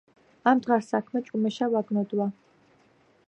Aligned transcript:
ამდღარ 0.51 0.81
საქმე 0.85 1.21
ჭუმეშა 1.27 1.67
ვაგნოდვავ 1.75 2.35